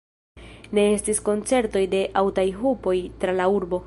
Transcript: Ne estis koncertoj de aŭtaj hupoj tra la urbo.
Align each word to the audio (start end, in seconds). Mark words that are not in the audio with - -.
Ne 0.77 0.85
estis 0.93 1.19
koncertoj 1.27 1.83
de 1.93 2.01
aŭtaj 2.23 2.47
hupoj 2.63 2.95
tra 3.25 3.37
la 3.41 3.51
urbo. 3.59 3.79